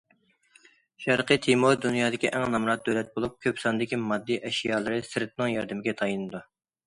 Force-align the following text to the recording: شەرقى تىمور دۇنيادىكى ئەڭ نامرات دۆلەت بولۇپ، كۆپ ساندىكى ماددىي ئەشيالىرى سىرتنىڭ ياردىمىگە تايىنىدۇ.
شەرقى 1.03 1.35
تىمور 1.45 1.75
دۇنيادىكى 1.83 2.31
ئەڭ 2.39 2.45
نامرات 2.55 2.87
دۆلەت 2.89 3.13
بولۇپ، 3.19 3.35
كۆپ 3.47 3.61
ساندىكى 3.65 4.01
ماددىي 4.07 4.41
ئەشيالىرى 4.51 4.99
سىرتنىڭ 5.11 5.53
ياردىمىگە 5.55 5.97
تايىنىدۇ. 6.01 6.43